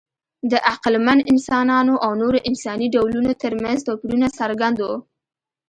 [0.51, 4.95] د عقلمن انسانانو او نورو انساني ډولونو ترمنځ توپیرونه څرګند وو.